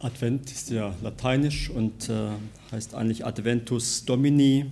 Advent 0.00 0.52
ist 0.52 0.70
ja 0.70 0.94
lateinisch 1.02 1.70
und 1.70 2.08
äh, 2.08 2.30
heißt 2.70 2.94
eigentlich 2.94 3.26
Adventus 3.26 4.04
Domini, 4.04 4.66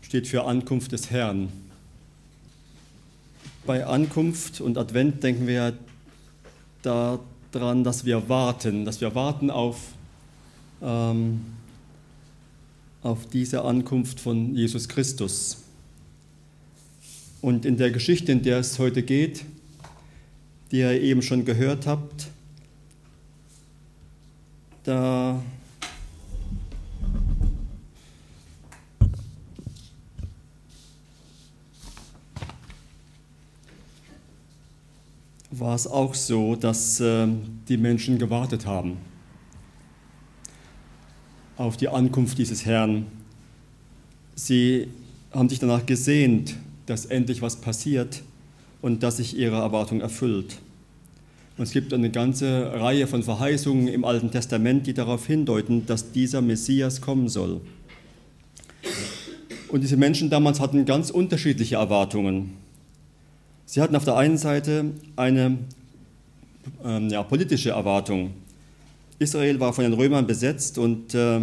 steht 0.00 0.26
für 0.26 0.44
Ankunft 0.44 0.92
des 0.92 1.10
Herrn. 1.10 1.48
Bei 3.66 3.84
Ankunft 3.84 4.62
und 4.62 4.78
Advent 4.78 5.22
denken 5.22 5.46
wir 5.46 5.74
daran, 6.80 7.84
dass 7.84 8.06
wir 8.06 8.30
warten, 8.30 8.86
dass 8.86 9.02
wir 9.02 9.14
warten 9.14 9.50
auf, 9.50 9.78
ähm, 10.80 11.44
auf 13.02 13.26
diese 13.26 13.62
Ankunft 13.64 14.18
von 14.18 14.54
Jesus 14.54 14.88
Christus. 14.88 15.58
Und 17.42 17.66
in 17.66 17.76
der 17.76 17.90
Geschichte, 17.90 18.32
in 18.32 18.42
der 18.42 18.60
es 18.60 18.78
heute 18.78 19.02
geht, 19.02 19.44
die 20.70 20.78
ihr 20.78 21.02
eben 21.02 21.20
schon 21.20 21.44
gehört 21.44 21.86
habt, 21.86 22.28
da 24.88 25.38
war 35.50 35.74
es 35.74 35.86
auch 35.86 36.14
so, 36.14 36.56
dass 36.56 37.00
äh, 37.00 37.28
die 37.68 37.76
Menschen 37.76 38.18
gewartet 38.18 38.64
haben 38.64 38.96
auf 41.58 41.76
die 41.76 41.88
Ankunft 41.88 42.38
dieses 42.38 42.64
Herrn. 42.64 43.06
Sie 44.36 44.88
haben 45.32 45.50
sich 45.50 45.58
danach 45.58 45.84
gesehnt, 45.84 46.56
dass 46.86 47.04
endlich 47.04 47.42
was 47.42 47.56
passiert 47.56 48.22
und 48.80 49.02
dass 49.02 49.18
sich 49.18 49.36
ihre 49.36 49.56
Erwartung 49.56 50.00
erfüllt. 50.00 50.58
Und 51.58 51.64
es 51.64 51.72
gibt 51.72 51.92
eine 51.92 52.08
ganze 52.10 52.72
Reihe 52.72 53.08
von 53.08 53.24
Verheißungen 53.24 53.88
im 53.88 54.04
Alten 54.04 54.30
Testament, 54.30 54.86
die 54.86 54.94
darauf 54.94 55.26
hindeuten, 55.26 55.86
dass 55.86 56.12
dieser 56.12 56.40
Messias 56.40 57.00
kommen 57.00 57.28
soll. 57.28 57.60
Und 59.66 59.82
diese 59.82 59.96
Menschen 59.96 60.30
damals 60.30 60.60
hatten 60.60 60.84
ganz 60.84 61.10
unterschiedliche 61.10 61.74
Erwartungen. 61.74 62.52
Sie 63.66 63.80
hatten 63.80 63.96
auf 63.96 64.04
der 64.04 64.16
einen 64.16 64.38
Seite 64.38 64.92
eine 65.16 65.58
ähm, 66.84 67.08
ja, 67.08 67.24
politische 67.24 67.70
Erwartung. 67.70 68.30
Israel 69.18 69.58
war 69.58 69.72
von 69.72 69.82
den 69.82 69.94
Römern 69.94 70.28
besetzt 70.28 70.78
und 70.78 71.12
äh, 71.12 71.40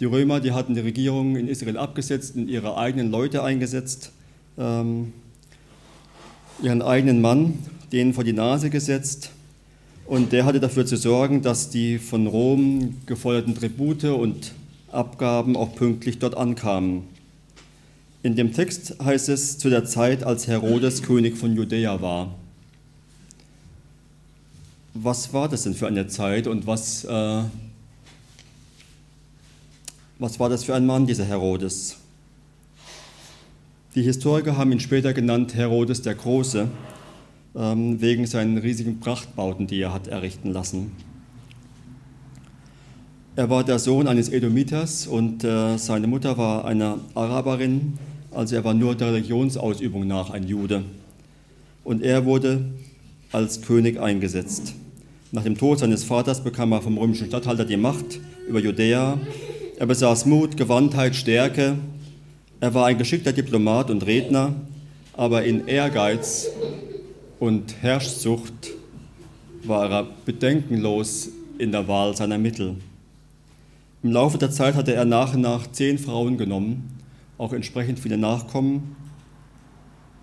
die 0.00 0.04
Römer, 0.04 0.40
die 0.40 0.50
hatten 0.50 0.74
die 0.74 0.80
Regierung 0.80 1.36
in 1.36 1.46
Israel 1.46 1.78
abgesetzt 1.78 2.34
und 2.34 2.48
ihre 2.48 2.76
eigenen 2.76 3.12
Leute 3.12 3.44
eingesetzt, 3.44 4.10
ähm, 4.58 5.12
ihren 6.60 6.82
eigenen 6.82 7.20
Mann 7.20 7.54
denen 7.92 8.14
vor 8.14 8.24
die 8.24 8.32
Nase 8.32 8.70
gesetzt 8.70 9.30
und 10.08 10.32
der 10.32 10.46
hatte 10.46 10.58
dafür 10.58 10.86
zu 10.86 10.96
sorgen, 10.96 11.42
dass 11.42 11.68
die 11.68 11.98
von 11.98 12.26
Rom 12.26 12.96
geforderten 13.04 13.54
Tribute 13.54 14.04
und 14.04 14.52
Abgaben 14.90 15.54
auch 15.54 15.74
pünktlich 15.74 16.18
dort 16.18 16.34
ankamen. 16.34 17.02
In 18.22 18.34
dem 18.34 18.54
Text 18.54 18.96
heißt 19.04 19.28
es 19.28 19.58
zu 19.58 19.68
der 19.68 19.84
Zeit, 19.84 20.24
als 20.24 20.46
Herodes 20.46 21.02
König 21.02 21.36
von 21.36 21.54
Judäa 21.54 22.00
war. 22.00 22.34
Was 24.94 25.32
war 25.34 25.48
das 25.48 25.64
denn 25.64 25.74
für 25.74 25.86
eine 25.86 26.08
Zeit 26.08 26.46
und 26.46 26.66
was, 26.66 27.04
äh, 27.04 27.42
was 30.18 30.40
war 30.40 30.48
das 30.48 30.64
für 30.64 30.74
ein 30.74 30.86
Mann, 30.86 31.06
dieser 31.06 31.26
Herodes? 31.26 31.96
Die 33.94 34.02
Historiker 34.02 34.56
haben 34.56 34.72
ihn 34.72 34.80
später 34.80 35.12
genannt 35.12 35.54
Herodes 35.54 36.00
der 36.02 36.14
Große 36.14 36.68
wegen 37.58 38.24
seinen 38.26 38.56
riesigen 38.56 39.00
Prachtbauten, 39.00 39.66
die 39.66 39.80
er 39.80 39.92
hat 39.92 40.06
errichten 40.06 40.52
lassen. 40.52 40.92
Er 43.34 43.50
war 43.50 43.64
der 43.64 43.80
Sohn 43.80 44.06
eines 44.06 44.28
Edomiters 44.28 45.06
und 45.08 45.42
äh, 45.42 45.76
seine 45.76 46.06
Mutter 46.06 46.38
war 46.38 46.64
eine 46.64 47.00
Araberin, 47.14 47.94
also 48.32 48.54
er 48.54 48.64
war 48.64 48.74
nur 48.74 48.94
der 48.94 49.12
Religionsausübung 49.12 50.06
nach 50.06 50.30
ein 50.30 50.46
Jude. 50.46 50.84
Und 51.82 52.02
er 52.02 52.24
wurde 52.24 52.64
als 53.32 53.62
König 53.62 54.00
eingesetzt. 54.00 54.74
Nach 55.32 55.42
dem 55.42 55.58
Tod 55.58 55.80
seines 55.80 56.04
Vaters 56.04 56.42
bekam 56.42 56.72
er 56.72 56.82
vom 56.82 56.96
römischen 56.96 57.26
Statthalter 57.26 57.64
die 57.64 57.76
Macht 57.76 58.20
über 58.48 58.60
Judäa. 58.60 59.18
Er 59.78 59.86
besaß 59.86 60.26
Mut, 60.26 60.56
Gewandtheit, 60.56 61.14
Stärke. 61.14 61.76
Er 62.60 62.74
war 62.74 62.86
ein 62.86 62.98
geschickter 62.98 63.32
Diplomat 63.32 63.90
und 63.90 64.06
Redner, 64.06 64.54
aber 65.12 65.44
in 65.44 65.66
Ehrgeiz 65.68 66.48
und 67.38 67.82
Herrschsucht 67.82 68.72
war 69.64 69.90
er 69.90 70.06
bedenkenlos 70.24 71.30
in 71.58 71.72
der 71.72 71.86
Wahl 71.88 72.16
seiner 72.16 72.38
Mittel. 72.38 72.76
Im 74.02 74.12
Laufe 74.12 74.38
der 74.38 74.50
Zeit 74.50 74.74
hatte 74.74 74.94
er 74.94 75.04
nach 75.04 75.34
und 75.34 75.40
nach 75.40 75.66
zehn 75.72 75.98
Frauen 75.98 76.38
genommen, 76.38 76.88
auch 77.36 77.52
entsprechend 77.52 77.98
viele 77.98 78.16
Nachkommen. 78.16 78.96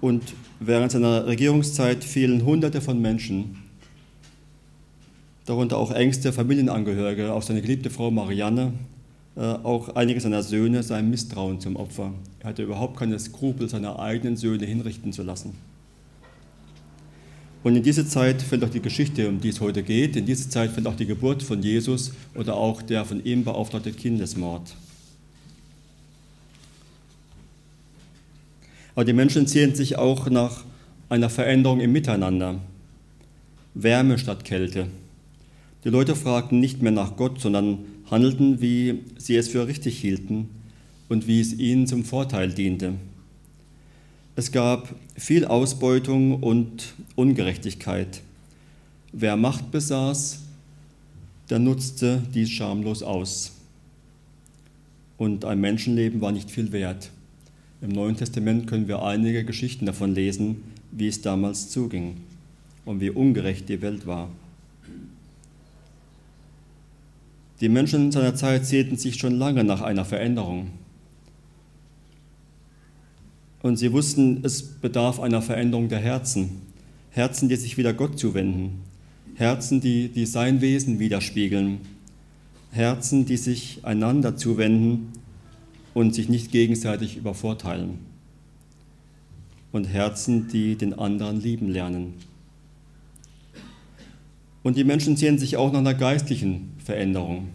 Und 0.02 0.34
während 0.60 0.92
seiner 0.92 1.26
Regierungszeit 1.26 2.04
fielen 2.04 2.46
Hunderte 2.46 2.82
von 2.82 3.02
Menschen, 3.02 3.58
darunter 5.46 5.78
auch 5.78 5.92
engste 5.92 6.32
Familienangehörige, 6.34 7.34
auch 7.34 7.44
seine 7.44 7.62
geliebte 7.62 7.90
Frau 7.90 8.12
Marianne, 8.12 8.74
äh, 9.36 9.42
auch 9.42 9.96
einige 9.96 10.22
seiner 10.22 10.44
Söhne 10.44 10.84
seinem 10.84 11.10
Misstrauen 11.10 11.60
zum 11.60 11.76
Opfer. 11.76 12.14
Er 12.40 12.50
hatte 12.50 12.64
überhaupt 12.64 12.98
keine 12.98 13.20
Skrupel, 13.20 13.68
seine 13.68 14.00
eigenen 14.00 14.38
Söhne 14.38 14.66
hinrichten 14.66 15.12
zu 15.12 15.24
lassen. 15.24 15.54
Und 17.66 17.76
in 17.76 17.82
diese 17.82 18.08
Zeit 18.08 18.44
fällt 18.44 18.64
auch 18.64 18.70
die 18.70 18.80
Geschichte, 18.80 19.28
um 19.28 19.42
die 19.42 19.50
es 19.50 19.60
heute 19.60 19.82
geht, 19.82 20.16
in 20.16 20.28
diese 20.28 20.48
Zeit 20.50 20.70
fällt 20.70 20.86
auch 20.86 20.96
die 20.96 21.08
Geburt 21.08 21.42
von 21.42 21.64
Jesus 21.64 22.12
oder 22.36 22.54
auch 22.54 22.84
der 22.84 23.06
von 23.06 23.26
ihm 23.26 23.44
beauftragte 23.44 23.92
Kindesmord. 23.92 24.76
Aber 28.94 29.04
die 29.04 29.14
Menschen 29.14 29.48
sehnen 29.48 29.74
sich 29.74 29.98
auch 29.98 30.30
nach 30.30 30.64
einer 31.10 31.32
Veränderung 31.32 31.80
im 31.80 31.92
Miteinander. 31.92 32.60
Wärme 33.74 34.20
statt 34.20 34.46
Kälte. 34.46 34.86
Die 35.86 35.90
Leute 35.90 36.16
fragten 36.16 36.60
nicht 36.60 36.84
mehr 36.84 36.92
nach 36.92 37.18
Gott, 37.18 37.42
sondern 37.42 37.80
handelten, 38.12 38.62
wie 38.62 39.00
sie 39.18 39.38
es 39.38 39.48
für 39.48 39.66
richtig 39.66 39.98
hielten 39.98 40.50
und 41.10 41.26
wie 41.26 41.42
es 41.42 41.52
ihnen 41.52 41.88
zum 41.88 42.06
Vorteil 42.06 42.54
diente. 42.54 42.94
Es 44.36 44.52
gab 44.52 44.94
viel 45.18 45.46
Ausbeutung 45.46 46.44
und 46.44 46.94
Ungerechtigkeit. 47.16 48.22
Wer 49.14 49.38
Macht 49.38 49.72
besaß, 49.72 50.40
der 51.50 51.60
nutzte 51.60 52.22
dies 52.34 52.50
schamlos 52.50 53.04
aus. 53.04 53.54
Und 55.18 55.46
ein 55.46 55.62
Menschenleben 55.62 56.20
war 56.20 56.32
nicht 56.32 56.52
viel 56.52 56.72
wert. 56.72 57.12
Im 57.82 57.90
Neuen 57.90 58.18
Testament 58.18 58.68
können 58.68 58.88
wir 58.88 59.04
einige 59.04 59.46
Geschichten 59.46 59.86
davon 59.86 60.14
lesen, 60.14 60.64
wie 60.92 61.08
es 61.08 61.22
damals 61.22 61.70
zuging 61.70 62.18
und 62.84 63.00
wie 63.00 63.10
ungerecht 63.10 63.70
die 63.70 63.82
Welt 63.82 64.06
war. 64.06 64.30
Die 67.62 67.70
Menschen 67.70 68.12
seiner 68.12 68.36
Zeit 68.36 68.66
sehnten 68.66 68.98
sich 68.98 69.16
schon 69.16 69.36
lange 69.36 69.64
nach 69.64 69.82
einer 69.82 70.04
Veränderung. 70.04 70.72
Und 73.62 73.78
sie 73.78 73.94
wussten, 73.94 74.44
es 74.44 74.62
bedarf 74.62 75.20
einer 75.20 75.42
Veränderung 75.42 75.88
der 75.88 76.00
Herzen. 76.00 76.62
Herzen, 77.16 77.48
die 77.48 77.56
sich 77.56 77.78
wieder 77.78 77.94
Gott 77.94 78.20
zuwenden. 78.20 78.82
Herzen, 79.36 79.80
die, 79.80 80.10
die 80.10 80.26
sein 80.26 80.60
Wesen 80.60 81.00
widerspiegeln. 81.00 81.80
Herzen, 82.72 83.26
die 83.26 83.38
sich 83.38 83.80
einander 83.84 84.36
zuwenden 84.36 85.14
und 85.94 86.14
sich 86.14 86.28
nicht 86.28 86.52
gegenseitig 86.52 87.16
übervorteilen. 87.16 88.00
Und 89.72 89.86
Herzen, 89.86 90.50
die 90.50 90.76
den 90.76 90.94
anderen 90.94 91.40
lieben 91.40 91.70
lernen. 91.70 92.16
Und 94.62 94.76
die 94.76 94.84
Menschen 94.84 95.16
sehen 95.16 95.40
sich 95.40 95.56
auch 95.56 95.72
nach 95.72 95.80
einer 95.80 95.94
geistlichen 95.94 96.74
Veränderung. 96.84 97.48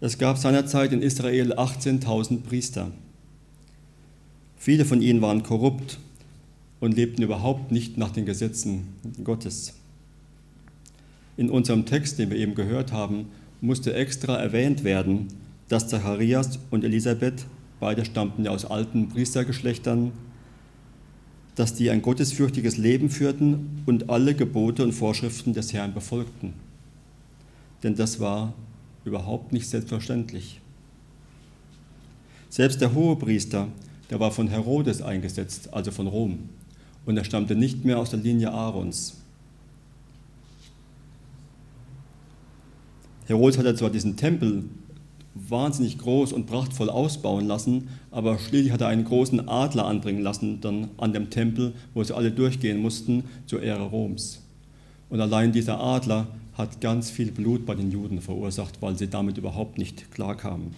Es 0.00 0.16
gab 0.16 0.38
seinerzeit 0.38 0.92
in 0.92 1.02
Israel 1.02 1.54
18.000 1.54 2.42
Priester. 2.42 2.92
Viele 4.56 4.84
von 4.84 5.02
ihnen 5.02 5.22
waren 5.22 5.42
korrupt 5.42 5.98
und 6.80 6.94
lebten 6.94 7.22
überhaupt 7.22 7.72
nicht 7.72 7.96
nach 7.96 8.10
den 8.10 8.26
Gesetzen 8.26 8.88
Gottes. 9.22 9.74
In 11.36 11.50
unserem 11.50 11.86
Text, 11.86 12.18
den 12.18 12.30
wir 12.30 12.36
eben 12.36 12.54
gehört 12.54 12.92
haben, 12.92 13.26
musste 13.60 13.94
extra 13.94 14.36
erwähnt 14.36 14.84
werden, 14.84 15.28
dass 15.68 15.88
Zacharias 15.88 16.58
und 16.70 16.84
Elisabeth, 16.84 17.46
beide 17.80 18.04
stammten 18.04 18.44
ja 18.44 18.50
aus 18.50 18.64
alten 18.64 19.08
Priestergeschlechtern, 19.08 20.12
dass 21.54 21.74
die 21.74 21.90
ein 21.90 22.02
gottesfürchtiges 22.02 22.76
Leben 22.76 23.10
führten 23.10 23.82
und 23.86 24.10
alle 24.10 24.34
Gebote 24.34 24.82
und 24.82 24.92
Vorschriften 24.92 25.52
des 25.52 25.72
Herrn 25.72 25.94
befolgten. 25.94 26.52
Denn 27.82 27.94
das 27.94 28.20
war 28.20 28.54
überhaupt 29.04 29.52
nicht 29.52 29.68
selbstverständlich. 29.68 30.60
Selbst 32.50 32.80
der 32.80 32.94
Hohepriester 32.94 33.68
der 34.10 34.20
war 34.20 34.30
von 34.30 34.48
Herodes 34.48 35.02
eingesetzt, 35.02 35.72
also 35.72 35.90
von 35.90 36.06
Rom. 36.06 36.48
Und 37.06 37.16
er 37.16 37.24
stammte 37.24 37.54
nicht 37.54 37.84
mehr 37.84 37.98
aus 37.98 38.10
der 38.10 38.20
Linie 38.20 38.52
Aarons. 38.52 39.20
Herodes 43.26 43.58
hatte 43.58 43.74
zwar 43.74 43.90
diesen 43.90 44.16
Tempel 44.16 44.64
wahnsinnig 45.34 45.98
groß 45.98 46.32
und 46.32 46.46
prachtvoll 46.46 46.90
ausbauen 46.90 47.46
lassen, 47.46 47.88
aber 48.10 48.38
schließlich 48.38 48.72
hat 48.72 48.82
er 48.82 48.88
einen 48.88 49.04
großen 49.04 49.48
Adler 49.48 49.86
anbringen 49.86 50.22
lassen 50.22 50.60
dann 50.60 50.90
an 50.96 51.12
dem 51.12 51.30
Tempel, 51.30 51.72
wo 51.92 52.04
sie 52.04 52.14
alle 52.14 52.30
durchgehen 52.30 52.78
mussten 52.78 53.24
zur 53.46 53.62
Ehre 53.62 53.84
Roms. 53.84 54.42
Und 55.10 55.20
allein 55.20 55.52
dieser 55.52 55.80
Adler 55.80 56.28
hat 56.54 56.80
ganz 56.80 57.10
viel 57.10 57.32
Blut 57.32 57.66
bei 57.66 57.74
den 57.74 57.90
Juden 57.90 58.20
verursacht, 58.20 58.80
weil 58.80 58.96
sie 58.96 59.08
damit 59.08 59.38
überhaupt 59.38 59.78
nicht 59.78 60.12
klarkamen. 60.12 60.74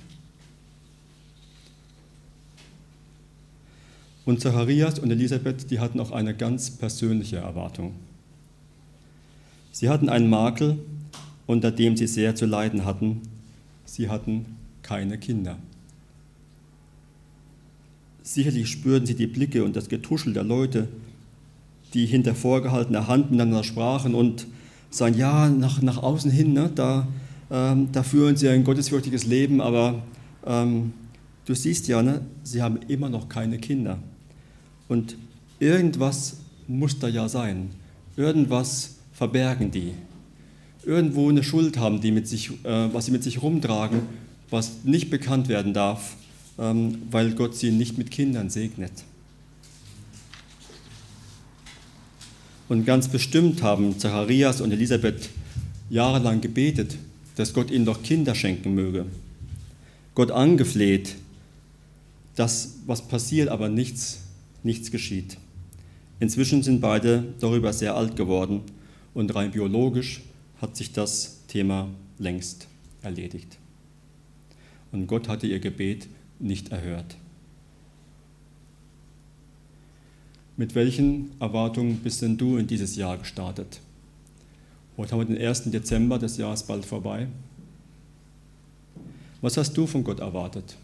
Und 4.27 4.41
Zacharias 4.41 4.99
und 4.99 5.11
Elisabeth, 5.11 5.71
die 5.71 5.79
hatten 5.79 6.01
auch 6.01 6.11
eine 6.11 6.35
ganz 6.35 6.71
persönliche 6.73 7.37
Erwartung. 7.37 7.95
Sie 9.71 9.89
hatten 9.89 10.09
einen 10.09 10.29
Makel, 10.29 10.79
unter 11.47 11.71
dem 11.71 11.97
sie 11.97 12.09
sehr 12.09 12.35
zu 12.35 12.45
leiden 12.45 12.85
hatten. 12.85 13.23
Sie 13.85 14.09
hatten 14.09 14.45
keine 14.83 15.17
Kinder. 15.17 15.59
Sicherlich 18.25 18.69
spürten 18.69 19.07
sie 19.07 19.15
die 19.15 19.29
Blicke 19.29 19.63
und 19.63 19.77
das 19.77 19.89
Getuschel 19.89 20.33
der 20.33 20.43
Leute, 20.43 20.89
die 21.95 22.05
hinter 22.07 22.35
vorgehaltener 22.35 23.07
Hand 23.07 23.31
miteinander 23.31 23.63
sprachen 23.63 24.17
und 24.17 24.49
sagen, 24.91 25.17
ja, 25.17 25.49
nach, 25.49 25.81
nach 25.83 26.03
außen 26.03 26.33
hin, 26.33 26.53
ne, 26.53 26.69
da, 26.75 27.07
ähm, 27.49 27.91
da 27.93 28.03
führen 28.03 28.37
sie 28.37 28.49
ein 28.49 28.65
gottesfürchtiges 28.65 29.25
Leben, 29.25 29.61
aber 29.61 30.03
ähm, 30.45 30.95
du 31.45 31.55
siehst 31.55 31.87
ja, 31.87 32.03
ne, 32.03 32.23
sie 32.43 32.61
haben 32.61 32.81
immer 32.89 33.09
noch 33.09 33.29
keine 33.29 33.59
Kinder. 33.59 34.01
Und 34.89 35.17
irgendwas 35.59 36.37
muss 36.69 36.99
da 36.99 37.09
ja 37.09 37.29
sein. 37.29 37.71
Irgendwas 38.17 38.97
verbergen 39.13 39.71
die. 39.71 39.93
Irgendwo 40.85 41.29
eine 41.29 41.43
Schuld 41.43 41.79
haben 41.79 42.01
die 42.01 42.13
mit 42.13 42.29
sich, 42.29 42.51
äh, 42.65 42.93
was 42.93 43.07
sie 43.07 43.11
mit 43.11 43.23
sich 43.23 43.43
rumtragen, 43.43 44.03
was 44.51 44.85
nicht 44.85 45.11
bekannt 45.11 45.49
werden 45.49 45.75
darf, 45.75 46.17
ähm, 46.59 46.99
weil 47.11 47.33
Gott 47.33 47.57
sie 47.57 47.71
nicht 47.71 47.99
mit 47.99 48.11
Kindern 48.11 48.51
segnet. 48.51 48.93
Und 52.69 52.85
ganz 52.85 53.09
bestimmt 53.09 53.63
haben 53.63 53.99
Zacharias 53.99 54.61
und 54.61 54.73
Elisabeth 54.73 55.31
jahrelang 55.89 56.41
gebetet, 56.41 56.97
dass 57.37 57.53
Gott 57.53 57.71
ihnen 57.71 57.85
doch 57.85 58.03
Kinder 58.03 58.35
schenken 58.35 58.75
möge. 58.75 59.07
Gott 60.15 60.31
angefleht, 60.31 61.15
dass 62.35 62.75
was 62.87 63.07
passiert, 63.07 63.49
aber 63.49 63.69
nichts, 63.69 64.21
nichts 64.67 64.91
geschieht. 64.91 65.39
Inzwischen 66.21 66.63
sind 66.63 66.81
beide 66.83 67.25
darüber 67.41 67.73
sehr 67.73 67.97
alt 67.97 68.17
geworden 68.17 68.61
und 69.15 69.35
rein 69.35 69.51
biologisch 69.51 70.21
hat 70.61 70.77
sich 70.77 70.93
das 70.93 71.47
Thema 71.47 71.89
längst 72.19 72.69
erledigt. 73.03 73.59
Und 74.93 75.07
Gott 75.07 75.29
hatte 75.29 75.47
ihr 75.47 75.61
Gebet 75.61 76.09
nicht 76.39 76.71
erhört. 76.71 77.17
Mit 80.57 80.75
welchen 80.75 81.31
Erwartungen 81.39 81.99
bist 81.99 82.23
denn 82.23 82.39
du 82.39 82.57
in 82.57 82.67
dieses 82.67 82.97
Jahr 82.97 83.19
gestartet? 83.19 83.81
Heute 84.97 85.13
haben 85.13 85.29
wir 85.29 85.37
den 85.37 85.47
1. 85.47 85.65
Dezember, 85.65 86.19
das 86.19 86.39
Jahr 86.39 86.55
ist 86.55 86.67
bald 86.67 86.87
vorbei. 86.87 87.29
Was 89.43 89.59
hast 89.59 89.77
du 89.77 89.87
von 89.87 90.03
Gott 90.03 90.21
erwartet? 90.21 90.77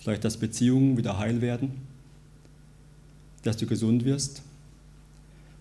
Vielleicht, 0.00 0.24
dass 0.24 0.38
Beziehungen 0.38 0.96
wieder 0.96 1.18
heil 1.18 1.42
werden, 1.42 1.72
dass 3.42 3.58
du 3.58 3.66
gesund 3.66 4.06
wirst 4.06 4.42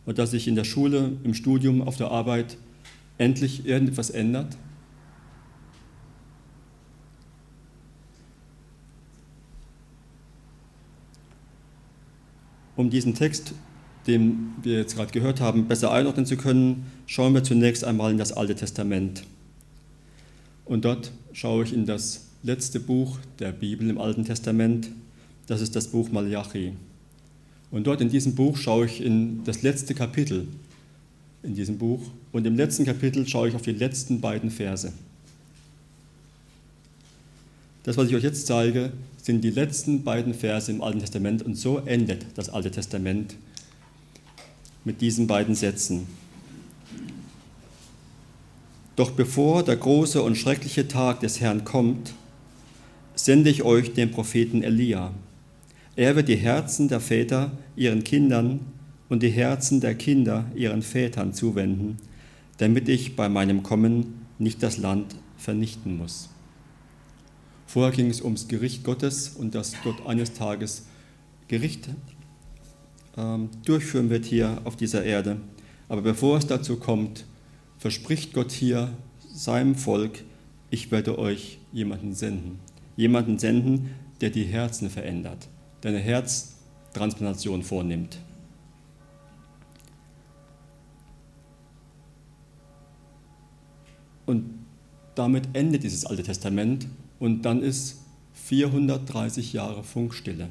und 0.06 0.18
dass 0.18 0.32
sich 0.32 0.48
in 0.48 0.56
der 0.56 0.64
Schule, 0.64 1.18
im 1.26 1.34
Studium, 1.34 1.82
auf 1.82 1.98
der 1.98 2.10
Arbeit 2.10 2.58
endlich 3.18 3.66
irgendetwas 3.66 4.10
ändert? 4.10 4.56
Um 12.78 12.90
diesen 12.90 13.16
Text, 13.16 13.54
den 14.08 14.54
wir 14.62 14.78
jetzt 14.78 14.96
gerade 14.96 15.12
gehört 15.12 15.42
haben, 15.42 15.68
besser 15.68 15.92
einordnen 15.92 16.26
zu 16.26 16.38
können, 16.38 16.86
schauen 17.08 17.34
wir 17.34 17.44
zunächst 17.44 17.84
einmal 17.84 18.10
in 18.10 18.18
das 18.18 18.32
Alte 18.32 18.56
Testament. 18.56 19.24
Und 20.64 20.86
dort 20.86 21.12
schaue 21.34 21.66
ich 21.66 21.74
in 21.74 21.86
das 21.86 22.29
letzte 22.44 22.80
Buch 22.80 23.18
der 23.40 23.52
Bibel 23.52 23.90
im 23.90 23.98
Alten 23.98 24.26
Testament, 24.26 24.90
das 25.48 25.62
ist 25.62 25.76
das 25.76 25.88
Buch 25.88 26.10
Malachi. 26.12 26.74
Und 27.72 27.86
dort 27.86 28.02
in 28.02 28.10
diesem 28.10 28.36
Buch 28.36 28.58
schaue 28.58 28.86
ich 28.86 29.02
in 29.02 29.44
das 29.44 29.62
letzte 29.62 29.94
Kapitel 29.94 30.48
in 31.44 31.56
diesem 31.56 31.78
Buch. 31.78 32.02
Und 32.32 32.46
im 32.46 32.56
letzten 32.56 32.86
Kapitel 32.86 33.28
schaue 33.28 33.50
ich 33.50 33.56
auf 33.56 33.62
die 33.62 33.72
letzten 33.72 34.22
beiden 34.22 34.52
Verse. 34.52 34.92
Das, 37.84 37.98
was 37.98 38.10
ich 38.10 38.16
euch 38.16 38.24
jetzt 38.24 38.48
zeige, 38.48 38.92
sind 39.22 39.44
die 39.44 39.50
letzten 39.50 40.04
beiden 40.04 40.34
Verse 40.34 40.72
im 40.72 40.82
Alten 40.82 41.00
Testament 41.00 41.42
und 41.44 41.56
so 41.56 41.80
endet 41.80 42.26
das 42.36 42.50
Alte 42.50 42.72
Testament 42.72 43.36
mit 44.86 45.02
diesen 45.02 45.28
beiden 45.28 45.56
Sätzen. 45.56 46.08
Doch 48.96 49.12
bevor 49.12 49.64
der 49.64 49.78
große 49.78 50.22
und 50.22 50.36
schreckliche 50.36 50.88
Tag 50.88 51.22
des 51.22 51.40
Herrn 51.40 51.64
kommt, 51.64 52.14
sende 53.26 53.50
ich 53.50 53.64
euch 53.64 53.94
den 53.94 54.12
Propheten 54.12 54.64
Elia. 54.64 55.14
Er 55.96 56.16
wird 56.16 56.30
die 56.30 56.38
Herzen 56.38 56.88
der 56.88 57.02
Väter 57.02 57.52
ihren 57.76 58.04
Kindern 58.04 58.62
und 59.10 59.24
die 59.24 59.30
Herzen 59.30 59.82
der 59.82 59.96
Kinder 59.96 60.46
ihren 60.56 60.82
Vätern 60.82 61.34
zuwenden, 61.34 61.98
damit 62.58 62.88
ich 62.88 63.18
bei 63.18 63.28
meinem 63.28 63.62
Kommen 63.62 64.26
nicht 64.38 64.64
das 64.64 64.78
Land 64.78 65.16
vernichten 65.38 65.98
muss. 65.98 66.30
Vorher 67.68 67.92
ging 67.92 68.10
es 68.10 68.22
ums 68.22 68.48
Gericht 68.48 68.84
Gottes 68.84 69.30
und 69.30 69.54
dass 69.54 69.74
Gott 69.84 70.08
eines 70.08 70.34
Tages 70.34 70.86
Gericht 71.50 71.90
ähm, 73.18 73.50
durchführen 73.66 74.10
wird 74.10 74.26
hier 74.26 74.62
auf 74.64 74.78
dieser 74.78 75.04
Erde. 75.04 75.38
Aber 75.90 76.02
bevor 76.02 76.38
es 76.38 76.48
dazu 76.48 76.78
kommt, 76.78 77.26
verspricht 77.78 78.34
Gott 78.34 78.52
hier 78.52 78.94
seinem 79.34 79.76
Volk, 79.76 80.24
ich 80.72 80.92
werde 80.92 81.20
euch 81.20 81.60
jemanden 81.74 82.14
senden. 82.14 82.60
Jemanden 83.00 83.40
senden, 83.40 83.96
der 84.20 84.30
die 84.30 84.44
Herzen 84.44 84.90
verändert, 84.90 85.48
der 85.82 85.92
eine 85.92 86.02
Herztransplantation 86.02 87.64
vornimmt. 87.64 88.18
Und 94.26 94.50
damit 95.16 95.48
endet 95.54 95.84
dieses 95.84 96.06
Alte 96.06 96.24
Testament 96.24 96.88
und 97.20 97.44
dann 97.44 97.62
ist 97.62 98.02
430 98.34 99.54
Jahre 99.54 99.82
Funkstille. 99.82 100.50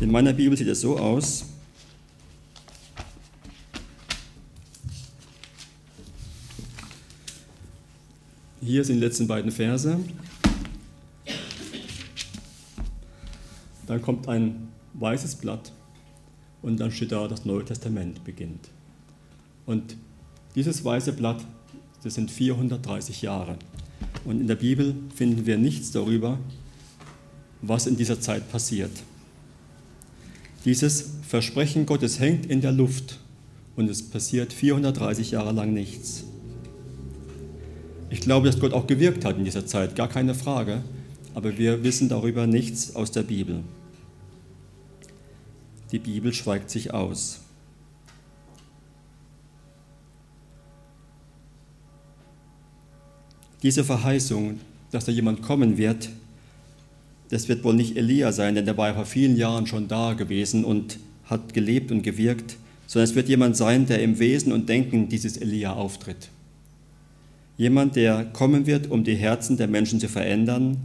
In 0.00 0.10
meiner 0.10 0.32
Bibel 0.32 0.56
sieht 0.56 0.68
es 0.68 0.80
so 0.80 0.98
aus. 0.98 1.44
Hier 8.62 8.84
sind 8.84 8.96
die 8.96 9.04
letzten 9.04 9.26
beiden 9.26 9.50
Verse. 9.50 9.98
Dann 13.86 14.02
kommt 14.02 14.28
ein 14.28 14.68
weißes 14.94 15.36
Blatt 15.36 15.72
und 16.62 16.80
dann 16.80 16.90
steht 16.90 17.12
da, 17.12 17.28
das 17.28 17.44
Neue 17.44 17.64
Testament 17.64 18.24
beginnt. 18.24 18.68
Und 19.66 19.96
dieses 20.54 20.84
weiße 20.84 21.12
Blatt, 21.12 21.44
das 22.02 22.14
sind 22.14 22.30
430 22.30 23.22
Jahre. 23.22 23.56
Und 24.24 24.40
in 24.40 24.46
der 24.46 24.56
Bibel 24.56 24.94
finden 25.14 25.46
wir 25.46 25.58
nichts 25.58 25.92
darüber, 25.92 26.38
was 27.62 27.86
in 27.86 27.96
dieser 27.96 28.20
Zeit 28.20 28.50
passiert. 28.50 28.90
Dieses 30.64 31.10
Versprechen 31.28 31.86
Gottes 31.86 32.18
hängt 32.18 32.46
in 32.46 32.60
der 32.60 32.72
Luft 32.72 33.20
und 33.76 33.88
es 33.88 34.02
passiert 34.02 34.52
430 34.52 35.32
Jahre 35.32 35.52
lang 35.52 35.72
nichts. 35.72 36.24
Ich 38.08 38.20
glaube, 38.20 38.46
dass 38.46 38.60
Gott 38.60 38.72
auch 38.72 38.86
gewirkt 38.86 39.24
hat 39.24 39.36
in 39.36 39.44
dieser 39.44 39.66
Zeit, 39.66 39.96
gar 39.96 40.08
keine 40.08 40.34
Frage, 40.34 40.82
aber 41.34 41.58
wir 41.58 41.82
wissen 41.82 42.08
darüber 42.08 42.46
nichts 42.46 42.94
aus 42.94 43.10
der 43.10 43.22
Bibel. 43.22 43.62
Die 45.92 45.98
Bibel 45.98 46.32
schweigt 46.32 46.70
sich 46.70 46.94
aus. 46.94 47.40
Diese 53.62 53.84
Verheißung, 53.84 54.60
dass 54.92 55.04
da 55.04 55.12
jemand 55.12 55.42
kommen 55.42 55.76
wird, 55.76 56.08
das 57.30 57.48
wird 57.48 57.64
wohl 57.64 57.74
nicht 57.74 57.96
Elia 57.96 58.30
sein, 58.30 58.54
denn 58.54 58.66
der 58.66 58.76
war 58.76 58.88
ja 58.88 58.94
vor 58.94 59.06
vielen 59.06 59.36
Jahren 59.36 59.66
schon 59.66 59.88
da 59.88 60.12
gewesen 60.12 60.64
und 60.64 60.98
hat 61.24 61.54
gelebt 61.54 61.90
und 61.90 62.02
gewirkt, 62.02 62.56
sondern 62.86 63.10
es 63.10 63.16
wird 63.16 63.28
jemand 63.28 63.56
sein, 63.56 63.86
der 63.86 64.00
im 64.00 64.20
Wesen 64.20 64.52
und 64.52 64.68
Denken 64.68 65.08
dieses 65.08 65.36
Elia 65.36 65.72
auftritt. 65.72 66.28
Jemand, 67.56 67.96
der 67.96 68.24
kommen 68.26 68.66
wird, 68.66 68.90
um 68.90 69.04
die 69.04 69.16
Herzen 69.16 69.56
der 69.56 69.66
Menschen 69.66 69.98
zu 69.98 70.08
verändern, 70.08 70.76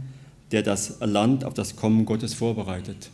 der 0.52 0.62
das 0.62 1.00
Land 1.00 1.44
auf 1.44 1.54
das 1.54 1.76
Kommen 1.76 2.04
Gottes 2.06 2.34
vorbereitet. 2.34 3.10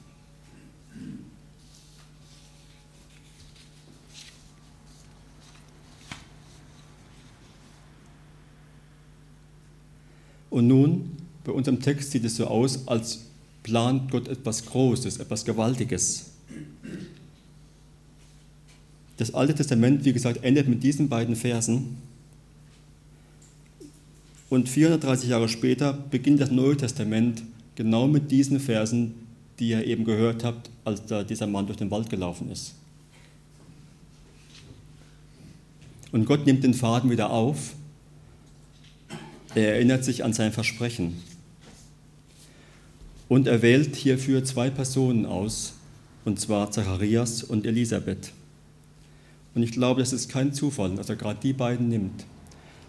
Und 10.50 10.66
nun, 10.66 11.16
bei 11.44 11.52
unserem 11.52 11.80
Text 11.80 12.10
sieht 12.10 12.24
es 12.24 12.36
so 12.36 12.46
aus, 12.46 12.88
als 12.88 13.26
plant 13.62 14.10
Gott 14.10 14.28
etwas 14.28 14.64
Großes, 14.66 15.18
etwas 15.18 15.44
Gewaltiges. 15.44 16.30
Das 19.18 19.34
Alte 19.34 19.54
Testament, 19.54 20.04
wie 20.04 20.12
gesagt, 20.12 20.42
endet 20.42 20.68
mit 20.68 20.82
diesen 20.82 21.08
beiden 21.08 21.36
Versen. 21.36 21.98
Und 24.50 24.68
430 24.68 25.28
Jahre 25.28 25.48
später 25.48 25.92
beginnt 25.92 26.40
das 26.40 26.50
Neue 26.50 26.76
Testament 26.76 27.42
genau 27.74 28.06
mit 28.06 28.30
diesen 28.30 28.60
Versen, 28.60 29.14
die 29.58 29.70
ihr 29.70 29.86
eben 29.86 30.04
gehört 30.04 30.44
habt, 30.44 30.70
als 30.84 31.02
dieser 31.26 31.46
Mann 31.46 31.66
durch 31.66 31.78
den 31.78 31.90
Wald 31.90 32.08
gelaufen 32.08 32.50
ist. 32.50 32.74
Und 36.12 36.24
Gott 36.24 36.46
nimmt 36.46 36.64
den 36.64 36.74
Faden 36.74 37.10
wieder 37.10 37.30
auf. 37.30 37.74
Er 39.54 39.74
erinnert 39.74 40.04
sich 40.04 40.24
an 40.24 40.32
sein 40.32 40.52
Versprechen. 40.52 41.22
Und 43.28 43.46
er 43.46 43.60
wählt 43.60 43.94
hierfür 43.96 44.42
zwei 44.44 44.70
Personen 44.70 45.26
aus, 45.26 45.74
und 46.24 46.40
zwar 46.40 46.70
Zacharias 46.70 47.42
und 47.42 47.66
Elisabeth. 47.66 48.32
Und 49.54 49.62
ich 49.62 49.72
glaube, 49.72 50.00
das 50.00 50.14
ist 50.14 50.30
kein 50.30 50.54
Zufall, 50.54 50.94
dass 50.94 51.10
er 51.10 51.16
gerade 51.16 51.40
die 51.42 51.52
beiden 51.52 51.88
nimmt. 51.88 52.24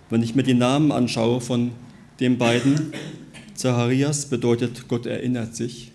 Wenn 0.10 0.24
ich 0.24 0.34
mir 0.34 0.42
die 0.42 0.56
Namen 0.56 0.92
anschaue 0.92 1.40
von 1.40 1.72
den 2.20 2.40
beiden, 2.40 2.94
Zacharias 3.54 4.26
bedeutet, 4.26 4.88
Gott 4.88 5.06
erinnert 5.06 5.56
sich. 5.56 5.92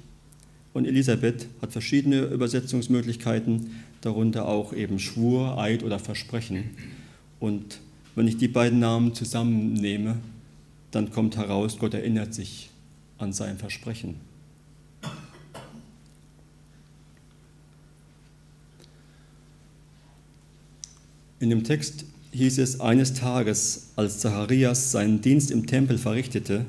Und 0.73 0.87
Elisabeth 0.87 1.49
hat 1.61 1.73
verschiedene 1.73 2.21
Übersetzungsmöglichkeiten, 2.27 3.73
darunter 4.03 4.47
auch 4.47 4.73
eben 4.73 5.01
Schwur, 5.01 5.59
Eid 5.59 5.83
oder 5.83 5.99
Versprechen. 5.99 6.71
Und 7.41 7.81
wenn 8.15 8.29
ich 8.29 8.37
die 8.37 8.49
beiden 8.49 8.79
Namen 8.79 9.15
zusammennehme, 9.15 10.19
dann 10.93 11.11
kommt 11.11 11.37
heraus, 11.37 11.79
Gott 11.79 11.95
erinnert 11.95 12.35
sich 12.35 12.71
an 13.19 13.33
sein 13.33 13.59
Versprechen. 13.59 14.15
In 21.41 21.51
dem 21.51 21.65
Text 21.65 22.05
hieß 22.35 22.59
es 22.59 22.81
eines 22.81 23.15
Tages, 23.15 23.91
als 23.97 24.19
Zacharias 24.19 24.91
seinen 24.91 25.21
Dienst 25.21 25.51
im 25.51 25.67
Tempel 25.67 25.99
verrichtete, 25.99 26.67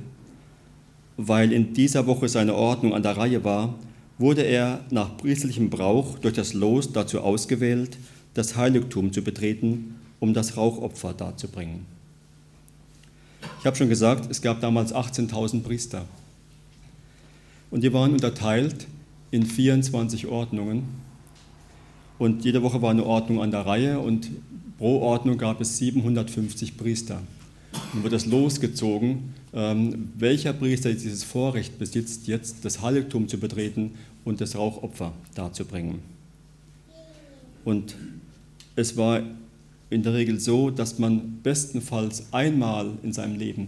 weil 1.17 1.51
in 1.51 1.73
dieser 1.73 2.07
Woche 2.07 2.29
seine 2.29 2.53
Ordnung 2.53 2.93
an 2.93 3.03
der 3.03 3.17
Reihe 3.17 3.43
war, 3.43 3.75
wurde 4.17 4.43
er 4.43 4.81
nach 4.91 5.17
priesterlichem 5.17 5.69
Brauch 5.69 6.19
durch 6.19 6.35
das 6.35 6.53
Los 6.53 6.93
dazu 6.93 7.21
ausgewählt, 7.21 7.97
das 8.33 8.55
Heiligtum 8.55 9.11
zu 9.11 9.21
betreten, 9.23 9.95
um 10.19 10.33
das 10.33 10.55
Rauchopfer 10.55 11.13
darzubringen. 11.13 11.85
Ich 13.59 13.65
habe 13.65 13.75
schon 13.75 13.89
gesagt, 13.89 14.29
es 14.29 14.41
gab 14.41 14.61
damals 14.61 14.93
18.000 14.93 15.63
Priester. 15.63 16.05
Und 17.71 17.83
die 17.83 17.91
waren 17.91 18.13
unterteilt 18.13 18.87
in 19.31 19.45
24 19.45 20.27
Ordnungen. 20.27 20.83
Und 22.17 22.45
jede 22.45 22.63
Woche 22.63 22.81
war 22.81 22.91
eine 22.91 23.05
Ordnung 23.05 23.41
an 23.41 23.51
der 23.51 23.65
Reihe 23.65 23.99
und 23.99 24.29
Pro 24.77 24.99
Ordnung 24.99 25.37
gab 25.37 25.61
es 25.61 25.77
750 25.77 26.77
Priester. 26.77 27.21
Und 27.93 28.03
wird 28.03 28.13
das 28.13 28.25
losgezogen, 28.25 29.33
ähm, 29.53 30.09
welcher 30.17 30.53
Priester 30.53 30.93
dieses 30.93 31.23
Vorrecht 31.23 31.77
besitzt, 31.77 32.27
jetzt 32.27 32.63
das 32.63 32.81
Heiligtum 32.81 33.27
zu 33.27 33.37
betreten 33.37 33.91
und 34.23 34.39
das 34.39 34.55
Rauchopfer 34.55 35.13
darzubringen. 35.33 35.99
Und 37.65 37.95
es 38.75 38.95
war 38.95 39.21
in 39.89 40.03
der 40.03 40.13
Regel 40.13 40.39
so, 40.39 40.69
dass 40.71 40.99
man 40.99 41.39
bestenfalls 41.41 42.33
einmal 42.33 42.91
in 43.03 43.13
seinem 43.13 43.37
Leben 43.37 43.67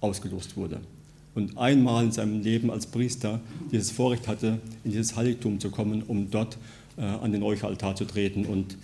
ausgelost 0.00 0.56
wurde 0.56 0.80
und 1.34 1.58
einmal 1.58 2.04
in 2.04 2.12
seinem 2.12 2.42
Leben 2.42 2.70
als 2.70 2.86
Priester 2.86 3.40
dieses 3.72 3.90
Vorrecht 3.90 4.28
hatte, 4.28 4.60
in 4.84 4.92
dieses 4.92 5.16
Heiligtum 5.16 5.58
zu 5.58 5.70
kommen, 5.70 6.02
um 6.02 6.30
dort 6.30 6.58
äh, 6.96 7.02
an 7.02 7.32
den 7.32 7.42
Räucheraltar 7.42 7.96
zu 7.96 8.04
treten 8.04 8.46
und 8.46 8.76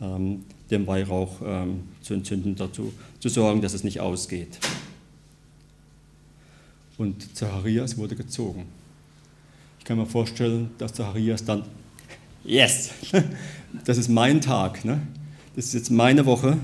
ähm, 0.00 0.44
den 0.70 0.86
Weihrauch 0.86 1.40
ähm, 1.44 1.84
zu 2.02 2.14
entzünden, 2.14 2.54
dazu 2.54 2.92
zu 3.18 3.28
sorgen, 3.28 3.60
dass 3.60 3.74
es 3.74 3.82
nicht 3.82 4.00
ausgeht. 4.00 4.58
Und 6.98 7.36
Zacharias 7.36 7.98
wurde 7.98 8.14
gezogen. 8.16 8.66
Ich 9.78 9.84
kann 9.84 9.98
mir 9.98 10.06
vorstellen, 10.06 10.70
dass 10.78 10.94
Zacharias 10.94 11.44
dann, 11.44 11.62
yes, 12.44 12.90
das 13.84 13.98
ist 13.98 14.08
mein 14.08 14.40
Tag, 14.40 14.84
ne? 14.84 15.00
das 15.54 15.66
ist 15.66 15.74
jetzt 15.74 15.90
meine 15.90 16.24
Woche. 16.26 16.56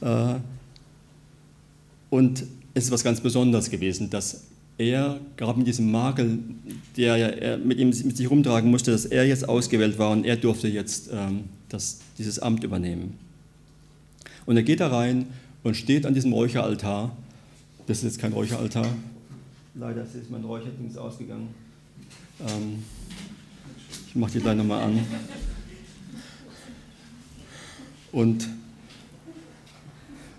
Äh, 0.00 0.34
und 2.10 2.44
es 2.74 2.84
ist 2.84 2.90
was 2.90 3.04
ganz 3.04 3.20
Besonderes 3.20 3.70
gewesen, 3.70 4.08
dass 4.10 4.47
er, 4.78 5.20
gerade 5.36 5.58
mit 5.58 5.66
diesem 5.66 5.90
Makel, 5.90 6.38
der 6.96 7.42
er 7.42 7.58
mit 7.58 7.78
ihm 7.78 7.88
mit 7.88 8.16
sich 8.16 8.30
rumtragen 8.30 8.70
musste, 8.70 8.92
dass 8.92 9.04
er 9.04 9.26
jetzt 9.26 9.48
ausgewählt 9.48 9.98
war 9.98 10.10
und 10.10 10.24
er 10.24 10.36
durfte 10.36 10.68
jetzt 10.68 11.10
ähm, 11.12 11.44
das, 11.68 11.98
dieses 12.16 12.38
Amt 12.38 12.64
übernehmen. 12.64 13.18
Und 14.46 14.56
er 14.56 14.62
geht 14.62 14.80
da 14.80 14.88
rein 14.88 15.26
und 15.64 15.76
steht 15.76 16.06
an 16.06 16.14
diesem 16.14 16.32
Räucheraltar. 16.32 17.14
Das 17.86 17.98
ist 17.98 18.04
jetzt 18.04 18.18
kein 18.18 18.32
Räucheraltar. 18.32 18.86
Leider 19.74 20.02
ist 20.02 20.30
mein 20.30 20.44
Räucherdings 20.44 20.96
ausgegangen. 20.96 21.48
Ähm, 22.40 22.82
ich 24.06 24.14
mache 24.14 24.32
die 24.32 24.40
gleich 24.40 24.56
nochmal 24.56 24.84
an. 24.84 25.00
Und 28.12 28.48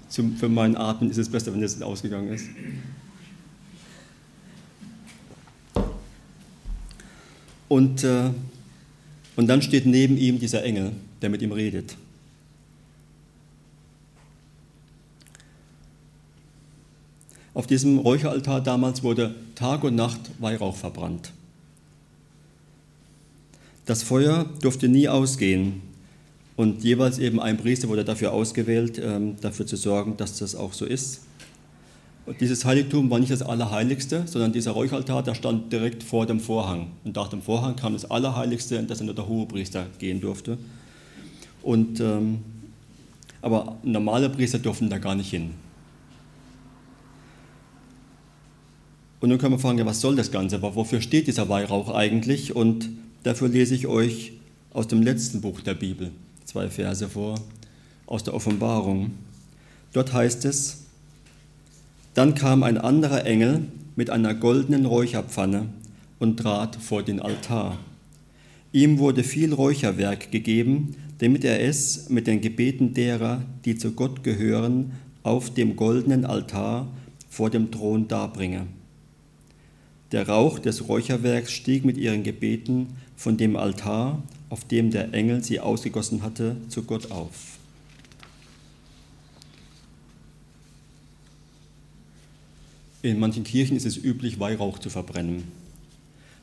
zum, 0.08 0.36
für 0.38 0.50
meinen 0.50 0.76
Atmen 0.76 1.12
ist 1.12 1.18
es 1.18 1.30
besser, 1.30 1.54
wenn 1.54 1.62
es 1.62 1.82
ausgegangen 1.82 2.30
ist. 2.30 2.48
Und, 7.70 8.04
äh, 8.04 8.32
und 9.38 9.48
dann 9.48 9.62
steht 9.62 9.86
neben 9.86 10.18
ihm 10.18 10.40
dieser 10.40 10.64
Engel, 10.64 10.92
der 11.22 11.30
mit 11.30 11.42
ihm 11.42 11.54
redet. 11.54 11.96
Auf 17.54 17.68
diesem 17.68 18.00
Räucheraltar 18.00 18.62
damals 18.62 19.04
wurde 19.04 19.36
Tag 19.56 19.84
und 19.84 19.96
Nacht 19.96 20.20
Weihrauch 20.40 20.76
verbrannt. 20.76 21.32
Das 23.86 24.04
Feuer 24.04 24.46
durfte 24.62 24.88
nie 24.88 25.08
ausgehen 25.08 25.82
und 26.56 26.84
jeweils 26.84 27.20
eben 27.20 27.40
ein 27.40 27.58
Priester 27.58 27.90
wurde 27.90 28.06
dafür 28.06 28.34
ausgewählt, 28.34 29.00
ähm, 29.04 29.36
dafür 29.42 29.66
zu 29.66 29.78
sorgen, 29.78 30.16
dass 30.16 30.38
das 30.38 30.56
auch 30.56 30.74
so 30.74 30.86
ist. 30.86 31.22
Dieses 32.40 32.64
Heiligtum 32.66 33.10
war 33.10 33.20
nicht 33.20 33.32
das 33.32 33.42
Allerheiligste, 33.42 34.24
sondern 34.28 34.54
dieser 34.54 34.72
Räucheraltar, 34.72 35.24
der 35.24 35.34
stand 35.34 35.74
direkt 35.74 36.04
vor 36.04 36.26
dem 36.26 36.40
Vorhang. 36.40 36.92
Und 37.04 37.16
nach 37.16 37.28
dem 37.30 37.42
Vorhang 37.42 37.76
kam 37.76 37.94
das 37.94 38.10
Allerheiligste, 38.10 38.76
in 38.76 38.88
das 38.88 39.02
nur 39.02 39.16
der 39.16 39.28
Hohepriester 39.28 39.88
gehen 39.98 40.22
durfte. 40.22 40.58
Und, 41.64 42.00
ähm, 42.00 42.40
aber 43.42 43.78
normale 43.84 44.30
Priester 44.30 44.60
durften 44.60 44.90
da 44.90 44.98
gar 44.98 45.16
nicht 45.16 45.30
hin. 45.30 45.52
Und 49.22 49.30
nun 49.30 49.38
können 49.38 49.56
wir 49.56 49.60
fragen, 49.60 49.86
was 49.86 50.02
soll 50.02 50.16
das 50.16 50.32
Ganze? 50.32 50.58
Aber 50.58 50.76
wofür 50.76 51.02
steht 51.02 51.28
dieser 51.28 51.50
Weihrauch 51.50 51.94
eigentlich? 51.94 52.56
Und 52.56 52.90
dafür 53.24 53.50
lese 53.50 53.76
ich 53.76 53.88
euch 53.88 54.34
aus 54.72 54.88
dem 54.88 55.02
letzten 55.02 55.42
Buch 55.42 55.62
der 55.62 55.74
Bibel 55.74 56.12
zwei 56.46 56.70
Verse 56.70 57.08
vor, 57.08 57.36
aus 58.06 58.24
der 58.24 58.34
Offenbarung. 58.34 59.12
Dort 59.94 60.14
heißt 60.14 60.46
es, 60.46 60.86
dann 62.14 62.36
kam 62.36 62.64
ein 62.64 62.78
anderer 62.78 63.26
Engel 63.26 63.62
mit 63.96 64.10
einer 64.10 64.34
goldenen 64.34 64.86
Räucherpfanne 64.86 65.68
und 66.20 66.38
trat 66.38 66.76
vor 66.76 67.04
den 67.04 67.20
Altar. 67.22 67.78
Ihm 68.72 69.00
wurde 69.00 69.24
viel 69.24 69.54
Räucherwerk 69.54 70.32
gegeben, 70.32 70.96
damit 71.20 71.44
er 71.44 71.62
es 71.62 72.10
mit 72.10 72.28
den 72.28 72.42
Gebeten 72.42 72.94
derer, 72.94 73.44
die 73.66 73.78
zu 73.78 73.92
Gott 73.92 74.24
gehören, 74.24 74.92
auf 75.24 75.54
dem 75.54 75.76
goldenen 75.76 76.26
Altar 76.26 76.88
vor 77.30 77.50
dem 77.50 77.72
Thron 77.72 78.08
darbringe. 78.08 78.68
Der 80.12 80.28
Rauch 80.28 80.60
des 80.60 80.88
Räucherwerks 80.88 81.52
stieg 81.52 81.86
mit 81.86 81.98
ihren 81.98 82.24
Gebeten 82.24 82.88
von 83.16 83.38
dem 83.38 83.56
Altar, 83.56 84.24
auf 84.50 84.64
dem 84.66 84.90
der 84.90 85.14
Engel 85.14 85.44
sie 85.44 85.60
ausgegossen 85.60 86.24
hatte, 86.24 86.56
zu 86.68 86.84
Gott 86.84 87.12
auf. 87.12 87.59
In 93.02 93.20
manchen 93.20 93.46
Kirchen 93.46 93.78
ist 93.78 93.86
es 93.86 93.98
üblich, 93.98 94.40
Weihrauch 94.40 94.78
zu 94.80 94.90
verbrennen. 94.90 95.44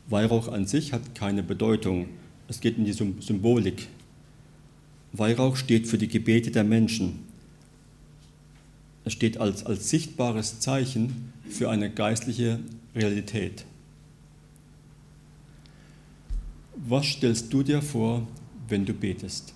Weihrauch 0.08 0.48
an 0.48 0.66
sich 0.66 0.92
hat 0.92 1.14
keine 1.14 1.42
Bedeutung. 1.42 2.08
Es 2.48 2.60
geht 2.60 2.78
um 2.78 2.84
die 2.84 2.92
Symbolik. 2.92 3.88
Weihrauch 5.12 5.56
steht 5.56 5.86
für 5.86 5.98
die 5.98 6.08
Gebete 6.08 6.50
der 6.50 6.64
Menschen. 6.64 7.24
Es 9.04 9.12
steht 9.12 9.38
als, 9.38 9.66
als 9.66 9.90
sichtbares 9.90 10.60
Zeichen 10.60 11.32
für 11.48 11.70
eine 11.70 11.90
geistliche 11.90 12.60
Realität. 12.94 13.64
Was 16.76 17.06
stellst 17.06 17.52
du 17.52 17.62
dir 17.62 17.82
vor, 17.82 18.26
wenn 18.68 18.84
du 18.84 18.94
betest? 18.94 19.52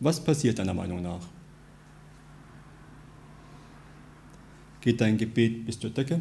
Was 0.00 0.22
passiert 0.22 0.58
deiner 0.58 0.74
Meinung 0.74 1.02
nach? 1.02 1.35
Geht 4.86 5.00
dein 5.00 5.18
Gebet 5.18 5.66
bis 5.66 5.80
zur 5.80 5.90
Decke 5.90 6.20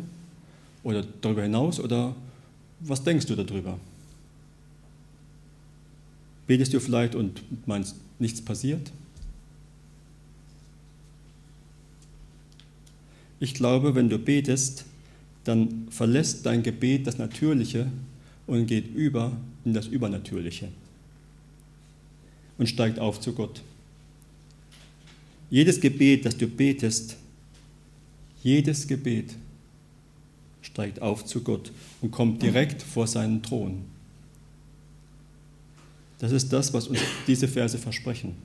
oder 0.81 1.05
darüber 1.21 1.43
hinaus 1.43 1.79
oder 1.79 2.15
was 2.79 3.03
denkst 3.03 3.27
du 3.27 3.35
darüber? 3.35 3.79
Betest 6.47 6.73
du 6.73 6.79
vielleicht 6.79 7.13
und 7.13 7.43
meinst, 7.67 7.95
nichts 8.17 8.41
passiert? 8.41 8.91
Ich 13.39 13.53
glaube, 13.53 13.93
wenn 13.93 14.09
du 14.09 14.17
betest, 14.17 14.85
dann 15.43 15.87
verlässt 15.91 16.47
dein 16.47 16.63
Gebet 16.63 17.05
das 17.05 17.19
Natürliche 17.19 17.85
und 18.47 18.65
geht 18.65 18.95
über 18.95 19.37
in 19.63 19.75
das 19.75 19.85
Übernatürliche 19.85 20.69
und 22.57 22.67
steigt 22.67 22.97
auf 22.97 23.19
zu 23.19 23.33
Gott. 23.33 23.61
Jedes 25.51 25.79
Gebet, 25.79 26.25
das 26.25 26.35
du 26.35 26.47
betest, 26.47 27.17
jedes 28.45 28.87
Gebet 28.87 29.33
steigt 30.61 31.01
auf 31.01 31.25
zu 31.25 31.41
Gott 31.41 31.71
und 32.01 32.11
kommt 32.11 32.43
direkt 32.43 32.83
vor 32.83 33.07
seinen 33.07 33.41
Thron. 33.41 33.85
Das 36.19 36.31
ist 36.31 36.53
das, 36.53 36.71
was 36.71 36.87
uns 36.87 36.99
diese 37.25 37.47
Verse 37.47 37.79
versprechen. 37.79 38.35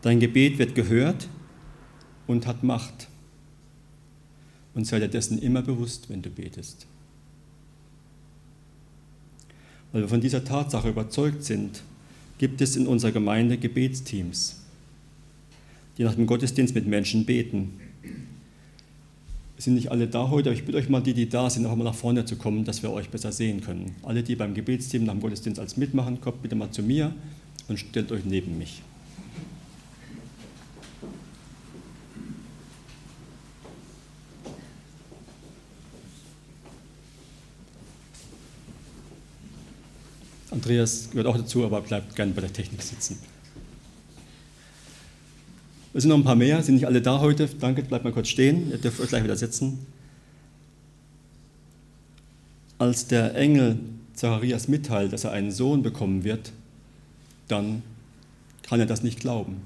Dein 0.00 0.18
Gebet 0.18 0.56
wird 0.56 0.74
gehört 0.74 1.28
und 2.26 2.46
hat 2.46 2.64
Macht. 2.64 3.08
Und 4.74 4.86
sei 4.86 4.98
dir 4.98 5.08
dessen 5.08 5.38
immer 5.38 5.60
bewusst, 5.60 6.08
wenn 6.08 6.22
du 6.22 6.30
betest. 6.30 6.86
Weil 9.92 10.02
wir 10.02 10.08
von 10.08 10.22
dieser 10.22 10.42
Tatsache 10.42 10.88
überzeugt 10.88 11.44
sind, 11.44 11.82
gibt 12.38 12.62
es 12.62 12.76
in 12.76 12.86
unserer 12.86 13.12
Gemeinde 13.12 13.58
Gebetsteams, 13.58 14.56
die 15.98 16.04
nach 16.04 16.14
dem 16.14 16.26
Gottesdienst 16.26 16.74
mit 16.74 16.86
Menschen 16.86 17.26
beten. 17.26 17.74
Es 19.58 19.64
sind 19.64 19.74
nicht 19.74 19.90
alle 19.90 20.06
da 20.06 20.30
heute, 20.30 20.50
aber 20.50 20.56
ich 20.56 20.64
bitte 20.64 20.78
euch 20.78 20.88
mal, 20.88 21.02
die, 21.02 21.12
die 21.12 21.28
da 21.28 21.50
sind, 21.50 21.66
auch 21.66 21.74
mal 21.74 21.82
nach 21.82 21.94
vorne 21.94 22.24
zu 22.24 22.36
kommen, 22.36 22.64
dass 22.64 22.84
wir 22.84 22.92
euch 22.92 23.08
besser 23.08 23.32
sehen 23.32 23.60
können. 23.60 23.96
Alle, 24.04 24.22
die 24.22 24.36
beim 24.36 24.54
Gebetsteam 24.54 25.04
nach 25.04 25.14
dem 25.14 25.20
Gottesdienst 25.20 25.58
als 25.58 25.76
mitmachen, 25.76 26.20
kommt 26.20 26.40
bitte 26.42 26.54
mal 26.54 26.70
zu 26.70 26.84
mir 26.84 27.12
und 27.66 27.78
stellt 27.80 28.12
euch 28.12 28.24
neben 28.24 28.56
mich. 28.56 28.80
Andreas 40.50 41.10
gehört 41.10 41.26
auch 41.26 41.36
dazu, 41.36 41.64
aber 41.64 41.80
bleibt 41.80 42.14
gerne 42.14 42.32
bei 42.32 42.40
der 42.40 42.52
Technik 42.52 42.82
sitzen. 42.82 43.18
Es 45.98 46.02
sind 46.02 46.10
noch 46.10 46.18
ein 46.18 46.22
paar 46.22 46.36
mehr, 46.36 46.62
sind 46.62 46.76
nicht 46.76 46.86
alle 46.86 47.02
da 47.02 47.18
heute. 47.18 47.48
Danke, 47.58 47.82
bleibt 47.82 48.04
mal 48.04 48.12
kurz 48.12 48.28
stehen. 48.28 48.70
Ihr 48.70 48.78
dürft 48.78 49.00
euch 49.00 49.08
gleich 49.08 49.24
wieder 49.24 49.34
setzen. 49.34 49.84
Als 52.78 53.08
der 53.08 53.34
Engel 53.34 53.80
Zacharias 54.14 54.68
mitteilt, 54.68 55.12
dass 55.12 55.24
er 55.24 55.32
einen 55.32 55.50
Sohn 55.50 55.82
bekommen 55.82 56.22
wird, 56.22 56.52
dann 57.48 57.82
kann 58.62 58.78
er 58.78 58.86
das 58.86 59.02
nicht 59.02 59.18
glauben. 59.18 59.56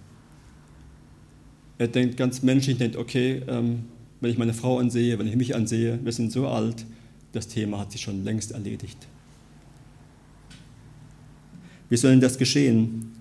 Er 1.76 1.88
denkt 1.88 2.16
ganz 2.16 2.42
menschlich, 2.42 2.78
denkt, 2.78 2.96
okay, 2.96 3.42
ähm, 3.46 3.84
wenn 4.22 4.30
ich 4.30 4.38
meine 4.38 4.54
Frau 4.54 4.78
ansehe, 4.78 5.18
wenn 5.18 5.26
ich 5.26 5.36
mich 5.36 5.54
ansehe, 5.54 5.98
wir 6.02 6.12
sind 6.12 6.32
so 6.32 6.48
alt, 6.48 6.86
das 7.32 7.46
Thema 7.46 7.80
hat 7.80 7.92
sich 7.92 8.00
schon 8.00 8.24
längst 8.24 8.52
erledigt. 8.52 9.06
Wie 11.90 11.98
soll 11.98 12.12
denn 12.12 12.22
das 12.22 12.38
geschehen? 12.38 13.11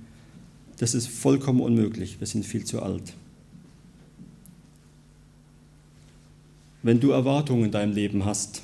Das 0.82 0.96
ist 0.96 1.08
vollkommen 1.08 1.62
unmöglich. 1.62 2.20
Wir 2.20 2.26
sind 2.26 2.44
viel 2.44 2.66
zu 2.66 2.82
alt. 2.82 3.14
Wenn 6.82 7.00
du 7.00 7.12
Erwartungen 7.12 7.66
in 7.66 7.72
deinem 7.72 7.94
Leben 7.94 8.26
hast, 8.26 8.64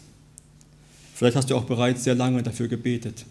vielleicht 1.13 1.35
hast 1.35 1.51
du 1.51 1.55
auch 1.55 1.65
bereits 1.65 2.05
sehr 2.05 2.15
lange 2.15 2.41
dafür 2.41 2.67
gebetet 2.67 3.23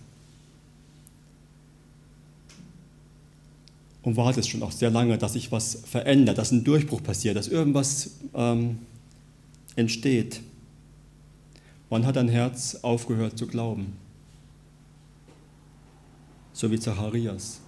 und 4.05 4.15
wartest 4.17 4.51
schon 4.51 4.63
auch 4.63 4.71
sehr 4.71 4.91
lange, 4.91 5.19
dass 5.19 5.33
sich 5.33 5.51
was 5.51 5.83
verändert, 5.85 6.39
dass 6.39 6.53
ein 6.53 6.63
Durchbruch 6.63 7.03
passiert, 7.03 7.35
dass 7.35 7.49
irgendwas 7.49 8.13
ähm, 8.35 8.79
entsteht. 9.75 10.43
Wann 11.91 12.07
hat 12.07 12.15
dein 12.15 12.29
Herz 12.29 12.77
aufgehört 12.83 13.37
zu 13.37 13.49
glauben? 13.49 13.95
so 16.57 16.71
wie 16.71 16.81
Zacharias, 16.81 17.61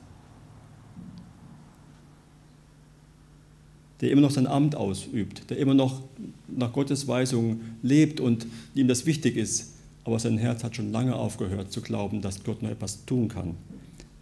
der 4.01 4.11
immer 4.11 4.23
noch 4.23 4.31
sein 4.31 4.47
Amt 4.47 4.77
ausübt, 4.77 5.51
der 5.51 5.59
immer 5.59 5.75
noch 5.75 6.03
nach 6.49 6.73
Gottes 6.73 7.09
Weisung 7.09 7.61
lebt 7.83 8.21
und 8.21 8.47
ihm 8.75 8.89
das 8.89 9.07
wichtig 9.07 9.37
ist, 9.37 9.75
aber 10.05 10.19
sein 10.19 10.39
Herz 10.39 10.65
hat 10.65 10.77
schon 10.77 10.93
lange 10.93 11.15
aufgehört 11.15 11.73
zu 11.73 11.81
glauben, 11.81 12.23
dass 12.23 12.45
Gott 12.45 12.63
noch 12.63 12.71
etwas 12.71 13.05
tun 13.05 13.29
kann 13.29 13.57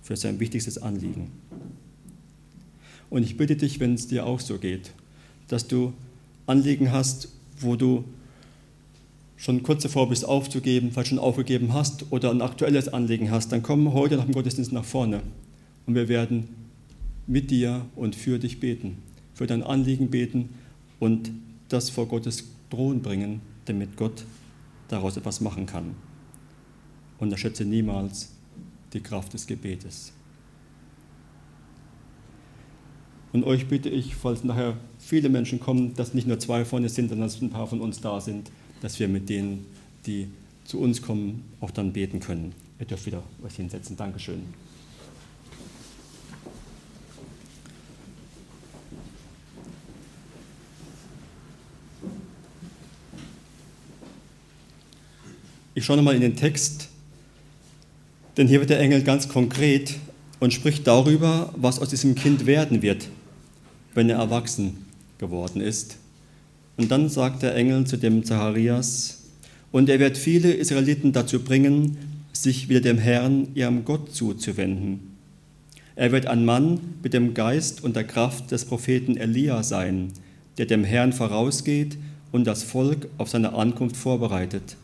für 0.03 0.17
sein 0.17 0.41
wichtigstes 0.41 0.79
Anliegen. 0.79 1.31
Und 3.11 3.23
ich 3.23 3.37
bitte 3.37 3.57
dich, 3.57 3.79
wenn 3.81 3.95
es 3.95 4.09
dir 4.09 4.27
auch 4.27 4.41
so 4.41 4.59
geht, 4.59 4.93
dass 5.49 5.69
du 5.69 5.93
Anliegen 6.47 6.91
hast, 6.91 7.29
wo 7.61 7.77
du 7.77 8.05
schon 9.37 9.63
kurz 9.63 9.83
davor 9.83 10.09
bist 10.09 10.25
aufzugeben, 10.25 10.91
falls 10.93 11.09
schon 11.09 11.19
aufgegeben 11.19 11.73
hast 11.73 12.07
oder 12.11 12.31
ein 12.31 12.41
aktuelles 12.41 12.89
Anliegen 12.89 13.31
hast, 13.31 13.53
dann 13.53 13.63
komm 13.63 13.93
heute 13.93 14.17
nach 14.17 14.25
dem 14.25 14.35
Gottesdienst 14.35 14.73
nach 14.73 14.85
vorne 14.85 15.23
und 15.87 15.95
wir 15.95 16.09
werden 16.09 16.49
mit 17.27 17.51
dir 17.51 17.85
und 17.97 18.17
für 18.17 18.39
dich 18.39 18.61
beten, 18.61 18.99
für 19.37 19.47
dein 19.47 19.63
Anliegen 19.63 20.11
beten 20.11 20.49
und 20.99 21.31
das 21.69 21.91
vor 21.91 22.09
Gottes 22.09 22.45
Thron 22.71 23.03
bringen, 23.03 23.43
damit 23.67 23.97
Gott 23.97 24.25
daraus 24.89 25.17
etwas 25.19 25.43
machen 25.43 25.67
kann. 25.67 25.95
Und 27.19 27.31
erschätze 27.33 27.65
niemals 27.65 28.31
die 28.95 29.01
Kraft 29.01 29.35
des 29.35 29.47
Gebetes. 29.47 30.13
Und 33.33 33.45
euch 33.45 33.69
bitte 33.69 33.91
ich, 33.91 34.15
falls 34.15 34.43
nachher 34.43 34.79
viele 34.99 35.29
Menschen 35.29 35.61
kommen, 35.61 35.95
dass 35.95 36.15
nicht 36.15 36.27
nur 36.27 36.39
zwei 36.39 36.65
vorne 36.65 36.89
sind, 36.89 37.11
sondern 37.11 37.29
dass 37.29 37.43
ein 37.43 37.51
paar 37.51 37.67
von 37.67 37.83
uns 37.83 38.01
da 38.01 38.21
sind, 38.23 38.51
dass 38.81 38.99
wir 38.99 39.09
mit 39.09 39.29
denen, 39.29 39.67
die 40.07 40.29
zu 40.65 40.81
uns 40.81 41.03
kommen, 41.03 41.45
auch 41.61 41.71
dann 41.71 41.93
beten 41.93 42.21
können. 42.21 42.55
Ihr 42.81 42.87
dürft 42.87 43.05
wieder 43.05 43.23
euch 43.45 43.57
hinsetzen. 43.57 43.97
Dankeschön. 43.97 44.41
Ich 55.77 55.85
schaue 55.85 55.99
nochmal 55.99 56.15
in 56.15 56.23
den 56.23 56.37
Text, 56.37 56.89
denn 58.39 58.49
hier 58.49 58.61
wird 58.61 58.71
der 58.71 58.81
Engel 58.81 59.03
ganz 59.03 59.29
konkret 59.29 59.97
und 60.41 60.55
spricht 60.55 60.87
darüber, 60.87 61.53
was 61.55 61.81
aus 61.81 61.91
diesem 61.91 62.15
Kind 62.15 62.47
werden 62.47 62.81
wird, 62.81 63.09
wenn 63.93 64.09
er 64.09 64.17
erwachsen 64.17 64.87
geworden 65.19 65.61
ist. 65.61 65.99
Und 66.79 66.91
dann 66.91 67.11
sagt 67.11 67.43
der 67.43 67.55
Engel 67.55 67.87
zu 67.87 67.99
dem 67.99 68.25
Zacharias, 68.25 69.25
und 69.71 69.91
er 69.91 69.99
wird 69.99 70.17
viele 70.17 70.55
Israeliten 70.55 71.13
dazu 71.13 71.41
bringen, 71.41 71.99
sich 72.33 72.71
wieder 72.71 72.81
dem 72.81 72.97
Herrn, 72.97 73.49
ihrem 73.55 73.85
Gott 73.85 74.15
zuzuwenden. 74.15 75.15
Er 75.95 76.11
wird 76.11 76.25
ein 76.25 76.47
Mann 76.47 76.81
mit 77.03 77.13
dem 77.13 77.35
Geist 77.35 77.85
und 77.85 77.97
der 77.97 78.05
Kraft 78.05 78.51
des 78.51 78.65
Propheten 78.65 79.19
Elia 79.19 79.63
sein, 79.63 80.15
der 80.57 80.65
dem 80.65 80.85
Herrn 80.85 81.13
vorausgeht 81.13 81.99
und 82.33 82.47
das 82.47 82.63
Volk 82.63 83.09
auf 83.19 83.29
seine 83.29 83.53
Ankunft 83.53 83.99
vorbereitet. 83.99 84.79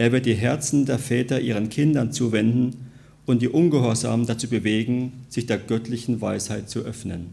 Er 0.00 0.12
wird 0.12 0.24
die 0.24 0.34
Herzen 0.34 0.86
der 0.86 0.98
Väter 0.98 1.42
ihren 1.42 1.68
Kindern 1.68 2.10
zuwenden 2.10 2.86
und 3.26 3.42
die 3.42 3.50
Ungehorsamen 3.50 4.24
dazu 4.24 4.48
bewegen, 4.48 5.12
sich 5.28 5.44
der 5.44 5.58
göttlichen 5.58 6.22
Weisheit 6.22 6.70
zu 6.70 6.78
öffnen. 6.78 7.26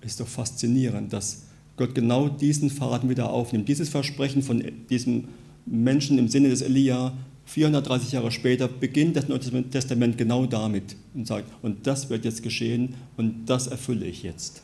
ist 0.00 0.20
doch 0.20 0.26
faszinierend, 0.26 1.12
dass 1.12 1.42
Gott 1.76 1.94
genau 1.94 2.30
diesen 2.30 2.70
Faden 2.70 3.10
wieder 3.10 3.28
aufnimmt. 3.28 3.68
Dieses 3.68 3.90
Versprechen 3.90 4.42
von 4.42 4.64
diesem 4.88 5.24
Menschen 5.66 6.16
im 6.16 6.28
Sinne 6.28 6.48
des 6.48 6.62
Elia, 6.62 7.12
430 7.44 8.12
Jahre 8.12 8.30
später, 8.30 8.68
beginnt 8.68 9.16
das 9.16 9.28
Neue 9.28 9.68
Testament 9.68 10.16
genau 10.16 10.46
damit 10.46 10.96
und 11.12 11.26
sagt, 11.26 11.44
und 11.60 11.86
das 11.86 12.08
wird 12.08 12.24
jetzt 12.24 12.42
geschehen 12.42 12.94
und 13.18 13.44
das 13.44 13.66
erfülle 13.66 14.06
ich 14.06 14.22
jetzt. 14.22 14.62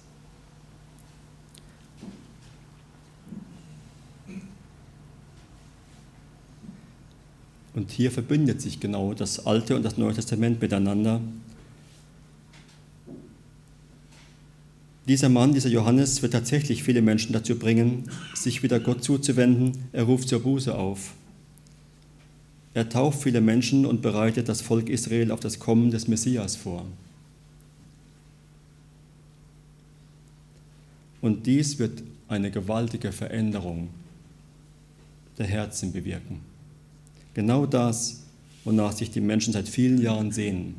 Und 7.79 7.93
hier 7.93 8.11
verbindet 8.11 8.61
sich 8.61 8.81
genau 8.81 9.15
das 9.15 9.47
Alte 9.47 9.77
und 9.77 9.85
das 9.85 9.97
Neue 9.97 10.13
Testament 10.13 10.61
miteinander. 10.61 11.21
Dieser 15.07 15.29
Mann, 15.29 15.55
dieser 15.55 15.69
Johannes, 15.69 16.21
wird 16.21 16.33
tatsächlich 16.33 16.83
viele 16.83 17.03
Menschen 17.03 17.33
dazu 17.33 17.57
bringen, 17.57 18.11
sich 18.35 18.65
wieder 18.65 18.81
Gott 18.81 19.05
zuzuwenden. 19.05 19.79
Er 19.93 20.03
ruft 20.03 20.29
zur 20.29 20.43
Buße 20.43 20.75
auf. 20.75 21.15
Er 22.75 22.89
tauft 22.89 23.23
viele 23.23 23.41
Menschen 23.41 23.87
und 23.87 24.03
bereitet 24.03 24.49
das 24.49 24.61
Volk 24.61 24.89
Israel 24.89 25.31
auf 25.31 25.39
das 25.39 25.61
Kommen 25.61 25.93
des 25.93 26.09
Messias 26.09 26.57
vor. 26.57 26.85
Und 31.21 31.47
dies 31.47 31.79
wird 31.79 32.03
eine 32.27 32.51
gewaltige 32.51 33.13
Veränderung 33.13 33.91
der 35.39 35.47
Herzen 35.47 35.93
bewirken. 35.93 36.48
Genau 37.35 37.67
das, 37.67 38.23
wonach 38.65 38.93
sich 38.93 39.11
die 39.11 39.21
Menschen 39.21 39.53
seit 39.53 39.69
vielen 39.69 40.01
Jahren 40.01 40.31
sehnen. 40.31 40.75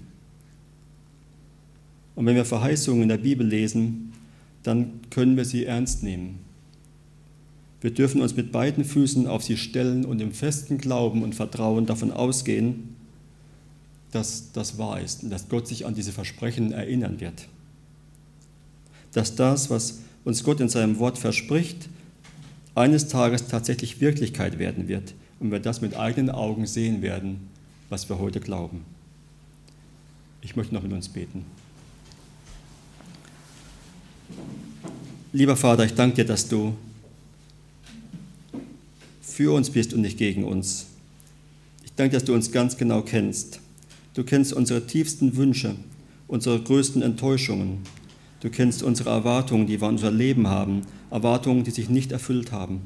Und 2.15 2.25
wenn 2.25 2.35
wir 2.35 2.45
Verheißungen 2.45 3.03
in 3.03 3.09
der 3.09 3.17
Bibel 3.17 3.47
lesen, 3.47 4.13
dann 4.63 4.99
können 5.09 5.37
wir 5.37 5.45
sie 5.45 5.65
ernst 5.65 6.03
nehmen. 6.03 6.39
Wir 7.81 7.91
dürfen 7.91 8.21
uns 8.21 8.35
mit 8.35 8.51
beiden 8.51 8.83
Füßen 8.83 9.25
auf 9.25 9.43
sie 9.43 9.57
stellen 9.57 10.03
und 10.03 10.21
im 10.21 10.33
festen 10.33 10.77
Glauben 10.77 11.23
und 11.23 11.33
Vertrauen 11.33 11.85
davon 11.85 12.11
ausgehen, 12.11 12.95
dass 14.11 14.51
das 14.51 14.77
wahr 14.77 14.99
ist 14.99 15.23
und 15.23 15.29
dass 15.29 15.47
Gott 15.47 15.67
sich 15.67 15.85
an 15.85 15.95
diese 15.95 16.11
Versprechen 16.11 16.73
erinnern 16.73 17.21
wird. 17.21 17.47
Dass 19.13 19.35
das, 19.35 19.69
was 19.69 19.99
uns 20.25 20.43
Gott 20.43 20.59
in 20.59 20.67
seinem 20.67 20.99
Wort 20.99 21.17
verspricht, 21.17 21.89
eines 22.75 23.07
Tages 23.07 23.47
tatsächlich 23.47 24.01
Wirklichkeit 24.01 24.59
werden 24.59 24.87
wird 24.87 25.13
und 25.39 25.51
wir 25.51 25.59
das 25.59 25.81
mit 25.81 25.95
eigenen 25.95 26.29
Augen 26.29 26.65
sehen 26.65 27.01
werden, 27.01 27.47
was 27.89 28.09
wir 28.09 28.19
heute 28.19 28.39
glauben. 28.39 28.85
Ich 30.41 30.55
möchte 30.55 30.73
noch 30.73 30.83
mit 30.83 30.93
uns 30.93 31.09
beten. 31.09 31.45
Lieber 35.31 35.55
Vater, 35.55 35.85
ich 35.85 35.93
danke 35.93 36.17
dir, 36.17 36.25
dass 36.25 36.47
du 36.47 36.75
für 39.21 39.53
uns 39.53 39.69
bist 39.69 39.93
und 39.93 40.01
nicht 40.01 40.17
gegen 40.17 40.43
uns. 40.43 40.87
Ich 41.85 41.93
danke, 41.93 42.15
dass 42.15 42.25
du 42.25 42.33
uns 42.33 42.51
ganz 42.51 42.77
genau 42.77 43.01
kennst. 43.01 43.59
Du 44.13 44.23
kennst 44.23 44.53
unsere 44.53 44.87
tiefsten 44.87 45.35
Wünsche, 45.35 45.75
unsere 46.27 46.59
größten 46.59 47.01
Enttäuschungen. 47.01 47.79
Du 48.41 48.49
kennst 48.49 48.83
unsere 48.83 49.11
Erwartungen, 49.11 49.67
die 49.67 49.79
wir 49.79 49.87
an 49.87 49.95
unser 49.95 50.11
Leben 50.11 50.47
haben, 50.47 50.81
Erwartungen, 51.11 51.63
die 51.63 51.71
sich 51.71 51.89
nicht 51.89 52.11
erfüllt 52.11 52.51
haben. 52.51 52.81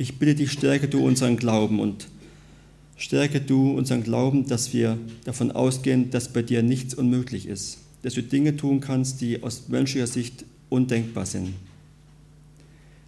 Ich 0.00 0.20
bitte 0.20 0.36
dich, 0.36 0.52
stärke 0.52 0.86
du 0.86 1.04
unseren 1.04 1.36
Glauben 1.36 1.80
und 1.80 2.06
stärke 2.96 3.40
du 3.40 3.72
unseren 3.72 4.04
Glauben, 4.04 4.46
dass 4.46 4.72
wir 4.72 4.96
davon 5.24 5.50
ausgehen, 5.50 6.10
dass 6.10 6.32
bei 6.32 6.40
dir 6.40 6.62
nichts 6.62 6.94
unmöglich 6.94 7.46
ist, 7.46 7.78
dass 8.02 8.14
du 8.14 8.22
Dinge 8.22 8.56
tun 8.56 8.78
kannst, 8.78 9.20
die 9.20 9.42
aus 9.42 9.68
menschlicher 9.68 10.06
Sicht 10.06 10.44
undenkbar 10.68 11.26
sind. 11.26 11.52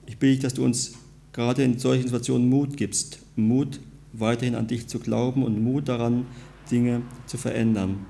Ich 0.06 0.18
bitte 0.18 0.32
dich, 0.32 0.40
dass 0.40 0.54
du 0.54 0.64
uns 0.64 0.94
gerade 1.32 1.62
in 1.62 1.78
solchen 1.78 2.06
Situationen 2.06 2.48
Mut 2.48 2.76
gibst. 2.76 3.20
Mut, 3.36 3.78
weiterhin 4.12 4.56
an 4.56 4.66
dich 4.66 4.88
zu 4.88 4.98
glauben 4.98 5.44
und 5.44 5.62
Mut 5.62 5.88
daran, 5.88 6.26
Dinge 6.72 7.02
zu 7.26 7.38
verändern. 7.38 8.04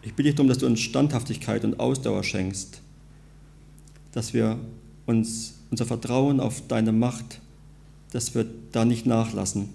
Ich 0.00 0.14
bitte 0.14 0.30
dich 0.30 0.36
darum, 0.36 0.48
dass 0.48 0.56
du 0.56 0.64
uns 0.64 0.80
Standhaftigkeit 0.80 1.66
und 1.66 1.78
Ausdauer 1.78 2.24
schenkst, 2.24 2.80
dass 4.12 4.32
wir 4.32 4.58
uns 5.04 5.58
unser 5.70 5.84
Vertrauen 5.84 6.40
auf 6.40 6.66
deine 6.66 6.92
Macht, 6.92 7.42
dass 8.10 8.34
wir 8.34 8.46
da 8.72 8.84
nicht 8.84 9.06
nachlassen, 9.06 9.70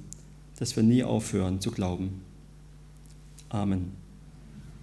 dass 0.59 0.75
wir 0.75 0.83
nie 0.83 1.03
aufhören 1.03 1.61
zu 1.61 1.71
glauben. 1.71 2.21
Amen. 3.49 4.02